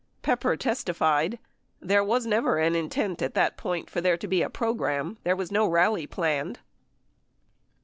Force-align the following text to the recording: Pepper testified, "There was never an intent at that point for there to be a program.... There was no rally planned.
Pepper 0.23 0.57
testified, 0.57 1.37
"There 1.79 2.03
was 2.03 2.25
never 2.25 2.57
an 2.57 2.73
intent 2.75 3.21
at 3.21 3.35
that 3.35 3.55
point 3.55 3.87
for 3.87 4.01
there 4.01 4.17
to 4.17 4.27
be 4.27 4.41
a 4.41 4.49
program.... 4.49 5.19
There 5.23 5.35
was 5.35 5.51
no 5.51 5.67
rally 5.67 6.07
planned. 6.07 6.57